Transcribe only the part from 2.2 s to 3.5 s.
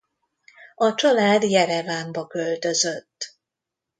költözött.